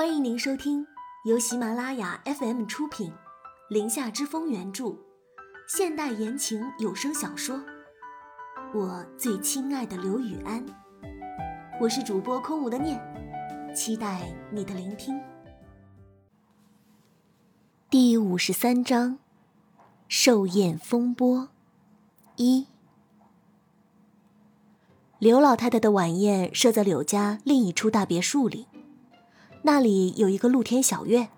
[0.00, 0.86] 欢迎您收听
[1.26, 3.10] 由喜马拉雅 FM 出品，
[3.68, 4.96] 《林下之风》原著，
[5.68, 7.56] 现代言情有声小说
[8.72, 10.66] 《我最亲爱的刘雨安》。
[11.78, 12.98] 我是主播空无的念，
[13.76, 15.20] 期待你的聆听。
[17.90, 19.18] 第五十三章：
[20.08, 21.50] 寿宴风波
[22.36, 22.68] 一。
[25.18, 28.66] 刘老太太的晚宴设在柳家另一处大别墅里，
[29.62, 31.30] 那里有一个露天小院。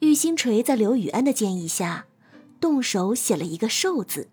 [0.00, 2.06] 玉星锤在刘雨安的建议下，
[2.60, 4.28] 动手写了一个“寿”字，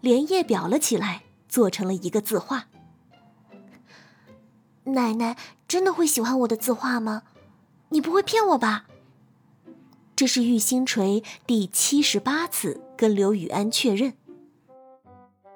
[0.00, 2.68] 连夜裱了起来，做成了一个字画。
[4.84, 7.24] 奶奶真的会喜欢我的字画吗？
[7.90, 8.86] 你不会骗我吧？
[10.14, 14.14] 这是玉星锤第七十八次跟刘雨安确认，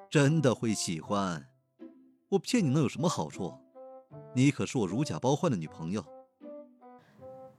[0.09, 1.47] 真的会喜欢。
[2.29, 3.53] 我骗你能有什么好处？
[4.33, 6.05] 你可是我如假包换的女朋友。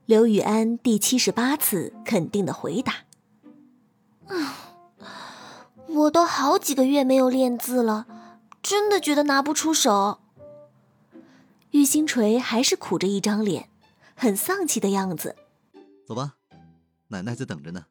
[0.05, 3.05] 刘雨安第七十八次肯定的回答
[4.27, 4.75] ：“啊，
[5.87, 8.07] 我都好几个月没有练字了，
[8.61, 10.19] 真的觉得拿不出手。”
[11.71, 13.69] 玉星锤还是苦着一张脸，
[14.17, 15.37] 很丧气的样子。
[16.07, 16.35] 走吧，
[17.09, 17.87] 奶奶在等着呢。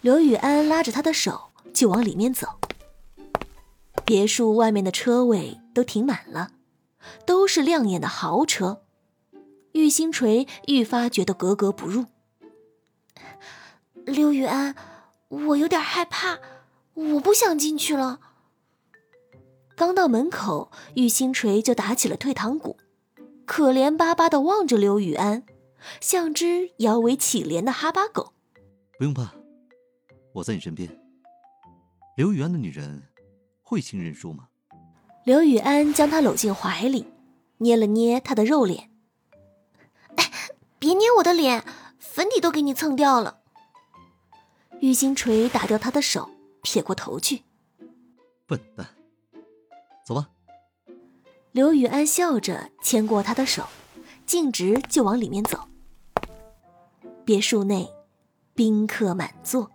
[0.00, 2.58] 刘雨安拉着他的手就往里面走。
[4.04, 6.50] 别墅外面的车位都停满了，
[7.24, 8.82] 都是亮眼的豪车。
[9.72, 12.06] 玉星锤愈发觉得格格不入。
[14.04, 14.74] 刘雨安，
[15.28, 16.38] 我有点害怕，
[16.94, 18.20] 我不想进去了。
[19.76, 22.76] 刚到门口，玉星锤就打起了退堂鼓，
[23.46, 25.44] 可怜巴巴的望着刘雨安，
[26.00, 28.32] 像只摇尾乞怜的哈巴狗。
[28.98, 29.32] 不用怕，
[30.34, 30.90] 我在你身边。
[32.16, 33.02] 刘雨安的女人。
[33.62, 34.48] 会轻认输吗？
[35.22, 37.06] 刘雨安将他搂进怀里，
[37.58, 38.89] 捏了捏他的肉脸。
[40.80, 41.62] 哎，别捏我的脸，
[41.98, 43.40] 粉底都给你蹭掉了。
[44.80, 46.30] 玉星锤打掉他的手，
[46.62, 47.42] 撇过头去。
[48.46, 48.86] 笨蛋，
[50.06, 50.30] 走吧。
[51.52, 53.66] 刘雨安笑着牵过他的手，
[54.24, 55.68] 径直就往里面走。
[57.26, 57.92] 别墅内，
[58.54, 59.70] 宾客满座，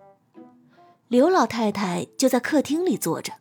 [1.07, 3.33] 刘老太太就在客厅里坐着。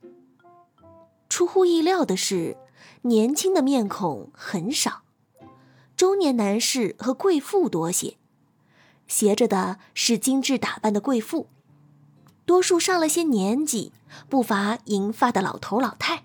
[1.30, 2.58] 出乎意料的是，
[3.02, 5.03] 年轻的面孔很少，
[5.96, 8.16] 中年男士和贵妇多些，
[9.06, 11.48] 斜着的是精致打扮的贵妇，
[12.44, 13.92] 多数上了些年纪，
[14.28, 16.24] 不乏银发的老头老太。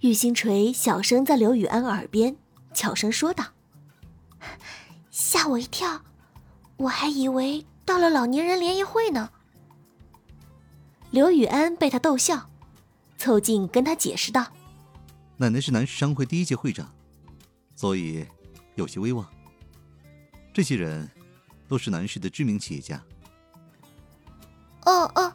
[0.00, 2.36] 玉星锤小声在刘雨安耳边
[2.72, 3.46] 悄声说道
[5.10, 6.02] ：“吓我一跳，
[6.76, 9.30] 我还以为到了老年人联谊会呢。”
[11.10, 12.50] 刘雨安被他逗笑。
[13.16, 14.48] 凑近跟他解释道
[15.38, 16.92] ：“奶奶是南市商会第一届会长，
[17.74, 18.24] 所以
[18.74, 19.26] 有些威望。
[20.52, 21.10] 这些人
[21.68, 23.02] 都是南市的知名企业家。”
[24.86, 25.32] 哦哦。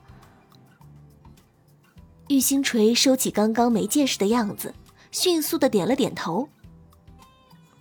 [2.29, 4.73] 玉星锤收起刚刚没见识的样子，
[5.11, 6.47] 迅速的点了点头。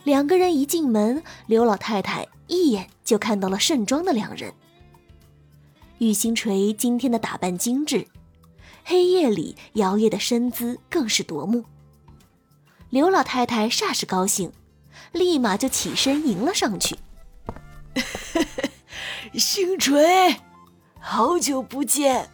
[0.04, 4.52] 两个人一进门，刘老太太一眼就看到了盛装的两人。
[5.98, 8.06] 玉星锤今天的打扮精致。
[8.84, 11.62] 黑夜里摇曳的身姿更是夺目。
[12.90, 14.52] 刘老太太煞是高兴，
[15.12, 16.96] 立马就起身迎了上去。
[19.34, 20.40] 星锤，
[20.98, 22.30] 好久不见，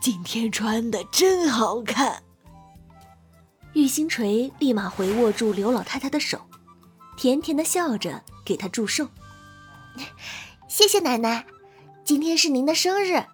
[0.00, 2.22] 今天穿的真好看。
[3.72, 6.42] 玉星锤立马回握住刘老太太的手，
[7.16, 9.08] 甜甜的笑着给她祝寿。
[10.68, 11.46] 谢谢奶奶，
[12.04, 13.24] 今天是您的生日。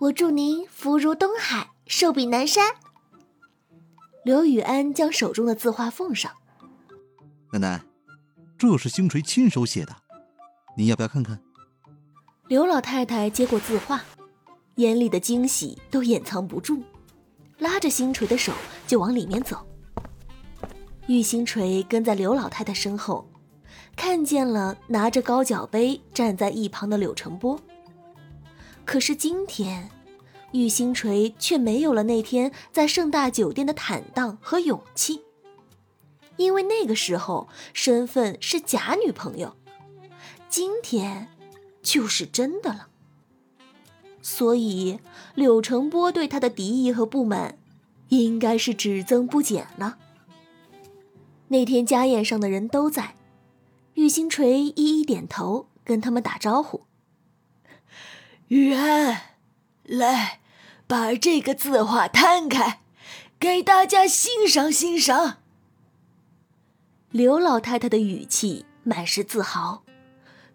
[0.00, 2.74] 我祝您福如东海，寿比南山。
[4.22, 6.30] 刘雨安将手中的字画奉上。
[7.52, 7.80] 奶奶，
[8.58, 9.96] 这是星锤亲手写的，
[10.76, 11.40] 您要不要看看？
[12.48, 14.02] 刘老太太接过字画，
[14.74, 16.82] 眼里的惊喜都掩藏不住，
[17.58, 18.52] 拉着星锤的手
[18.86, 19.66] 就往里面走。
[21.06, 23.26] 玉星锤跟在刘老太太身后，
[23.96, 27.58] 看见了拿着高脚杯站在一旁的柳成波。
[28.84, 29.88] 可是今天，
[30.52, 35.22] 玉星锤却没有了那天在盛大酒店的坦荡和勇气。
[36.36, 39.56] 因为那个时候身份是假女朋友，
[40.48, 41.28] 今天
[41.82, 42.88] 就是真的了。
[44.22, 45.00] 所以
[45.34, 47.58] 柳成波对他的敌意和不满，
[48.08, 49.98] 应该是只增不减了。
[51.48, 53.16] 那天家宴上的人都在，
[53.94, 56.82] 玉星锤一一点头，跟他们打招呼。
[58.48, 59.36] 雨安，
[59.84, 60.39] 来，
[60.90, 62.80] 把这个字画摊开，
[63.38, 65.36] 给大家欣赏欣赏。
[67.12, 69.84] 刘老太太的语气满是自豪，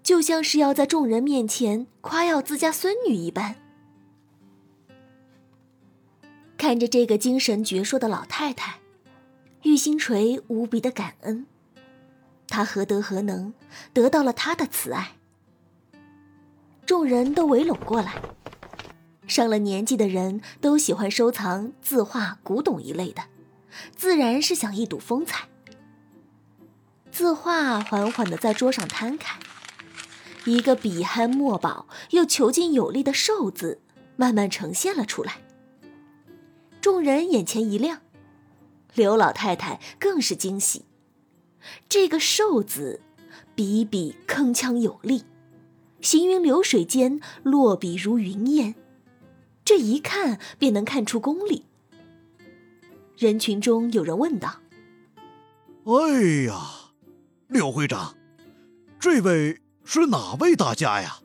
[0.04, 3.56] 就像是要在众人面前夸耀自家孙女一般。
[6.58, 8.80] 看着这个精神矍铄的老太太，
[9.64, 11.48] 玉星锤无比的感恩。
[12.50, 13.54] 他何德何能，
[13.94, 15.14] 得到了她的慈爱？
[16.86, 18.22] 众人都围拢过来。
[19.28, 23.24] 上了年纪的人都喜欢收藏字画、古董一类的，
[23.96, 25.48] 自然是想一睹风采。
[27.12, 29.40] 字画缓缓的在桌上摊开，
[30.46, 33.80] 一个笔酣墨饱又遒劲有力的“寿”字
[34.16, 35.38] 慢慢呈现了出来。
[36.82, 38.02] 众人眼前一亮，
[38.94, 40.86] 刘老太太更是惊喜。
[41.90, 43.02] 这个“寿”字，
[43.56, 45.24] 笔笔铿锵有力，
[46.02, 48.76] 行云流水间，落笔如云烟。
[49.66, 51.66] 这一看便能看出功力。
[53.18, 54.62] 人群中有人问道
[55.86, 56.56] ：“哎呀，
[57.48, 58.16] 刘会长，
[59.00, 61.18] 这位是哪位大家呀？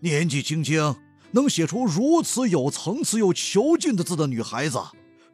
[0.00, 0.96] 年纪轻轻
[1.30, 4.78] 能写出如此有层次又遒劲的字的女孩子，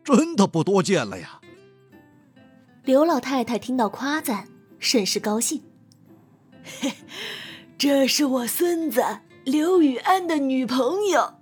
[0.04, 1.40] 真的不多见了呀。”
[2.84, 4.46] 刘老太太听到夸赞，
[4.78, 5.60] 甚是高兴。
[6.62, 6.92] 嘿，
[7.76, 9.02] 这是我孙子
[9.44, 11.34] 刘雨安的女朋友。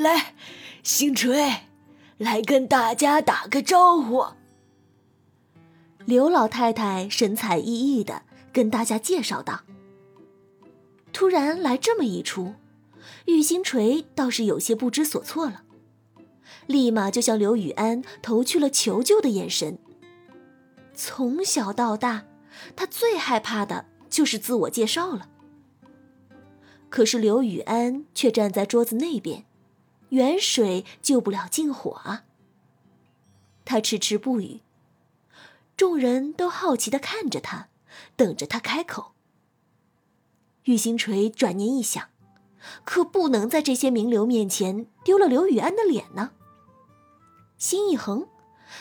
[0.00, 0.34] 来，
[0.82, 1.64] 星锤，
[2.16, 4.24] 来跟大家打个招呼。
[6.06, 9.60] 刘老太太神采奕奕的跟大家介绍道。
[11.12, 12.54] 突然来这么一出，
[13.26, 15.64] 玉星锤倒是有些不知所措了，
[16.66, 19.78] 立马就向刘雨安投去了求救的眼神。
[20.94, 22.24] 从小到大，
[22.74, 25.28] 他最害怕的就是自我介绍了。
[26.88, 29.44] 可是刘雨安却站在桌子那边。
[30.10, 32.24] 远水救不了近火啊！
[33.64, 34.60] 他迟迟不语，
[35.76, 37.68] 众人都好奇的看着他，
[38.16, 39.12] 等着他开口。
[40.64, 42.08] 玉星锤转念一想，
[42.84, 46.32] 可不能在这些名流面前丢了刘宇安的脸呢。
[47.56, 48.26] 心一横，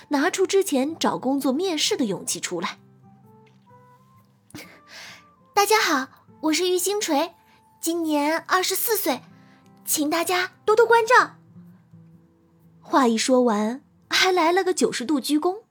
[0.10, 2.80] 拿出之前找工作面试的勇气出来。
[5.54, 6.08] 大家好，
[6.42, 7.36] 我是玉星锤，
[7.80, 9.22] 今年二十四岁。
[9.90, 11.38] 请大家多多关照。
[12.80, 15.64] 话一说完，还来了个九十度鞠躬。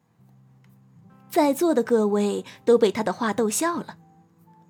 [1.31, 3.97] 在座的各位都被他的话逗笑了，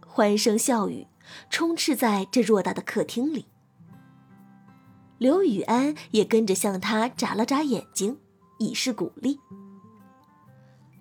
[0.07, 1.07] 欢声笑语
[1.49, 3.47] 充斥在这偌大的客厅里。
[5.17, 8.19] 刘雨安也跟着向他眨了眨眼睛，
[8.59, 9.41] 以示鼓励。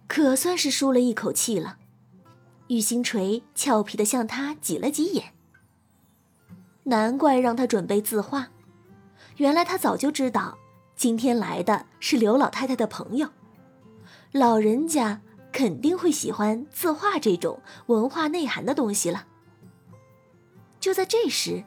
[0.08, 1.80] 可算是舒了一口气了。
[2.70, 5.34] 玉星锤俏皮的向他挤了挤眼。
[6.88, 8.48] 难怪让他准备字画，
[9.36, 10.58] 原来他早就知道
[10.96, 13.28] 今天来的是刘老太太的朋友，
[14.32, 15.20] 老人家
[15.52, 19.26] 肯定会喜欢字画这种文化内涵的东西了。
[20.80, 21.66] 就在这时，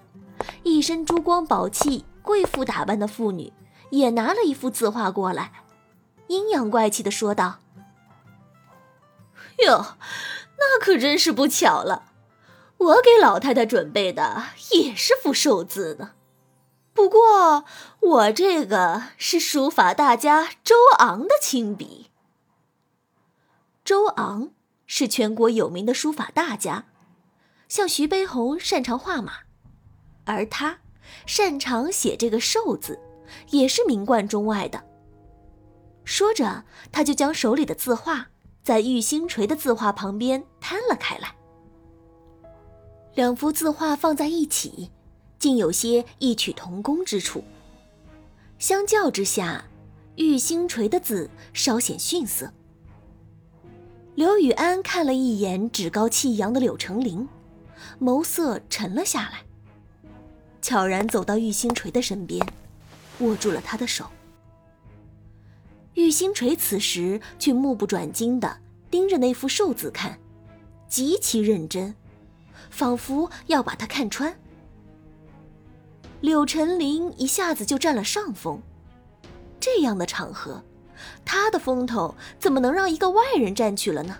[0.62, 3.52] 一身珠光宝气、贵妇打扮的妇女
[3.90, 5.52] 也拿了一幅字画过来，
[6.28, 7.58] 阴阳怪气的说道
[9.66, 9.96] ：“哟，
[10.58, 12.04] 那可真是不巧了。”
[12.80, 16.12] 我给老太太准备的也是幅寿字呢，
[16.94, 17.64] 不过
[18.00, 22.10] 我这个是书法大家周昂的亲笔。
[23.84, 24.52] 周昂
[24.86, 26.86] 是全国有名的书法大家，
[27.68, 29.32] 像徐悲鸿擅长画马，
[30.24, 30.78] 而他
[31.26, 32.98] 擅长写这个寿字，
[33.50, 34.82] 也是名冠中外的。
[36.04, 38.28] 说着，他就将手里的字画
[38.62, 41.34] 在玉星锤的字画旁边摊了开来。
[43.20, 44.90] 两幅字画放在一起，
[45.38, 47.44] 竟有些异曲同工之处。
[48.58, 49.66] 相较之下，
[50.16, 52.50] 玉星锤的字稍显逊色。
[54.14, 57.28] 刘宇安看了一眼趾高气扬的柳成林，
[58.00, 59.42] 眸色沉了下来，
[60.62, 62.42] 悄然走到玉星锤的身边，
[63.18, 64.06] 握住了他的手。
[65.92, 68.56] 玉星锤此时却目不转睛地
[68.90, 70.18] 盯着那幅寿字看，
[70.88, 71.94] 极其认真。
[72.68, 74.36] 仿佛要把他看穿，
[76.20, 78.60] 柳成林一下子就占了上风。
[79.58, 80.62] 这样的场合，
[81.24, 84.16] 他的风头怎么能让一个外人占去了呢？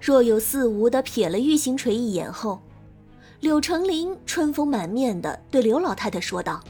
[0.00, 2.60] 若有似无的瞥了玉星锤一眼后，
[3.38, 6.60] 柳成林春风满面的对刘老太太说道：“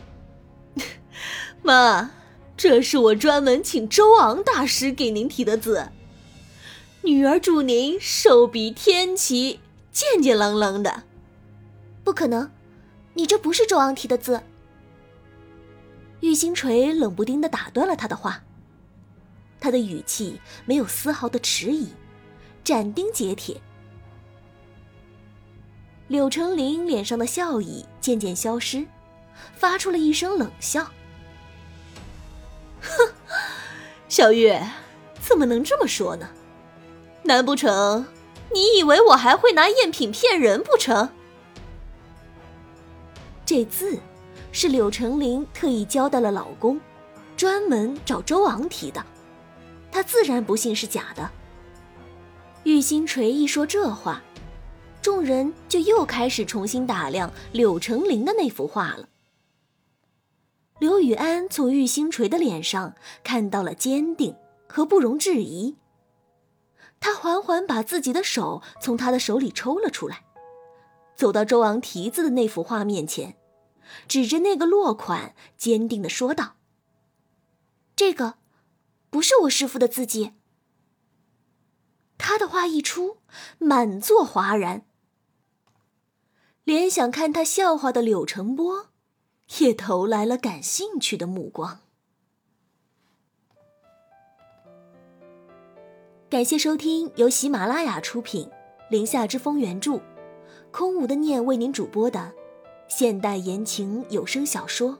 [1.63, 2.11] 妈，
[2.57, 5.89] 这是我专门请周昂大师给您题的字，
[7.03, 9.61] 女儿祝您寿比天齐。”
[9.93, 11.03] 健健朗朗的，
[12.03, 12.51] 不可能，
[13.13, 14.43] 你这不是周昂提的字。
[16.21, 18.43] 玉星锤冷不丁的打断了他的话，
[19.61, 21.89] 他的语气没有丝毫的迟疑，
[22.65, 23.61] 斩钉截铁。
[26.09, 28.87] 柳成林脸上的笑意渐渐消失，
[29.55, 30.91] 发出了一声冷笑
[32.81, 33.13] ：“哼，
[34.09, 34.67] 小月，
[35.21, 36.31] 怎么能这么说呢？
[37.25, 38.07] 难不成
[38.53, 41.09] 你以为我还会拿赝品骗人不成？”
[43.45, 43.99] 这字
[44.53, 46.81] 是柳成林特意交代了老公，
[47.37, 49.05] 专门找周昂提的，
[49.91, 51.31] 他自然不信是假的。
[52.65, 54.23] 玉星锤一说这话，
[55.03, 59.09] 众人就又开始重新打量柳成林的那幅画了。
[60.79, 62.95] 刘雨安从玉星锤的脸上
[63.25, 64.35] 看到了坚定
[64.69, 65.77] 和不容置疑，
[67.03, 70.25] 他缓缓把自己的手从他的手里抽了出来，
[71.17, 73.37] 走到周昂提字的那幅画面前，
[74.07, 76.55] 指着那个落款，坚定的说道
[77.97, 78.35] ：“这个，
[79.11, 80.33] 不是我师傅的字迹。”
[82.17, 83.19] 他的话一出，
[83.59, 84.87] 满座哗然。
[86.63, 88.91] 连想看他笑话的柳成波，
[89.59, 91.81] 也投来了感兴趣的目光。
[96.33, 98.49] 感谢收听由喜马拉雅出品、
[98.89, 100.01] 林下之风原著、
[100.71, 102.33] 空无的念为您主播的
[102.89, 104.93] 现代言情有声小说《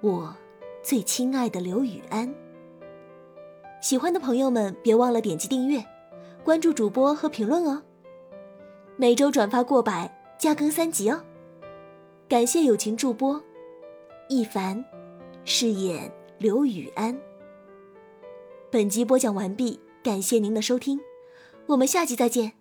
[0.00, 0.34] 我
[0.82, 2.26] 最亲爱的刘雨安》。
[3.82, 5.84] 喜欢的朋友们，别忘了点击订阅。
[6.42, 7.82] 关注主播和评论哦，
[8.96, 11.22] 每周转发过百，加更三集哦。
[12.26, 13.38] 感谢友情助播
[14.30, 14.82] 一凡，
[15.44, 17.20] 饰演刘雨安。
[18.70, 21.00] 本集播讲完毕，感谢您的收听，
[21.66, 22.55] 我们下集再见。